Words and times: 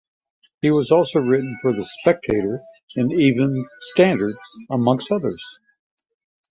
He 0.63 0.67
has 0.69 0.89
also 0.89 1.19
written 1.19 1.59
for 1.61 1.73
"The 1.75 1.83
Spectator" 1.85 2.59
and 2.95 3.11
"Evening 3.13 3.67
Standard" 3.81 4.33
amongst 4.71 5.11
others. 5.11 5.59